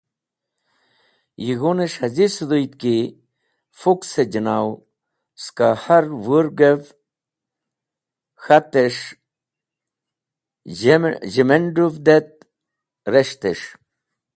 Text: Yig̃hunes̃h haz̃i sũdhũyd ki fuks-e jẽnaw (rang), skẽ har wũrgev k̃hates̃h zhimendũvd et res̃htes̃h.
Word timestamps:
Yig̃hunes̃h 1.45 1.97
haz̃i 2.01 2.27
sũdhũyd 2.35 2.73
ki 2.81 2.95
fuks-e 3.79 4.23
jẽnaw 4.31 4.67
(rang), 4.73 4.79
skẽ 5.43 5.69
har 5.83 6.05
wũrgev 6.23 6.81
k̃hates̃h 8.41 9.05
zhimendũvd 11.31 12.07
et 12.17 12.29
res̃htes̃h. 13.11 13.67